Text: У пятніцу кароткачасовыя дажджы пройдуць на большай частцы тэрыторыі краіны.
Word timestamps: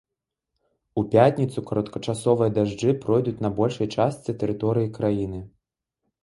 У 1.01 1.01
пятніцу 1.15 1.63
кароткачасовыя 1.71 2.53
дажджы 2.55 2.95
пройдуць 3.03 3.35
на 3.47 3.53
большай 3.61 3.87
частцы 3.99 4.37
тэрыторыі 4.41 4.91
краіны. 4.99 5.45